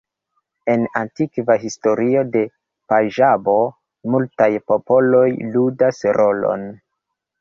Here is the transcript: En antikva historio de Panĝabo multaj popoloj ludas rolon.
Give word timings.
En 0.75 0.85
antikva 1.01 1.57
historio 1.65 2.23
de 2.37 2.41
Panĝabo 2.93 3.55
multaj 4.15 4.49
popoloj 4.73 5.27
ludas 5.59 6.05
rolon. 6.21 6.67